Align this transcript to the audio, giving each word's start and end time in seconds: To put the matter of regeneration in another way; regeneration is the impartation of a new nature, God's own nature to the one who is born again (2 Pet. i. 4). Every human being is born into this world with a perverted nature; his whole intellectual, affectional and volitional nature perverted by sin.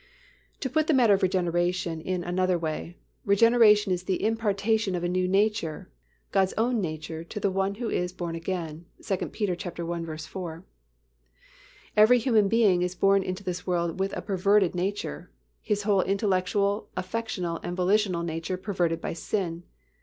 To 0.61 0.67
put 0.67 0.87
the 0.87 0.95
matter 0.95 1.13
of 1.13 1.21
regeneration 1.21 2.01
in 2.01 2.23
another 2.23 2.57
way; 2.57 2.97
regeneration 3.23 3.93
is 3.93 4.01
the 4.01 4.23
impartation 4.23 4.95
of 4.95 5.03
a 5.03 5.07
new 5.07 5.27
nature, 5.27 5.91
God's 6.31 6.55
own 6.57 6.81
nature 6.81 7.23
to 7.25 7.39
the 7.39 7.51
one 7.51 7.75
who 7.75 7.87
is 7.87 8.11
born 8.11 8.33
again 8.33 8.87
(2 9.03 9.15
Pet. 9.15 9.79
i. 9.87 10.17
4). 10.17 10.65
Every 11.95 12.17
human 12.17 12.47
being 12.47 12.81
is 12.81 12.95
born 12.95 13.21
into 13.21 13.43
this 13.43 13.67
world 13.67 13.99
with 13.99 14.17
a 14.17 14.23
perverted 14.23 14.73
nature; 14.73 15.29
his 15.61 15.83
whole 15.83 16.01
intellectual, 16.01 16.89
affectional 16.97 17.59
and 17.61 17.77
volitional 17.77 18.23
nature 18.23 18.57
perverted 18.57 19.01
by 19.01 19.13
sin. 19.13 19.65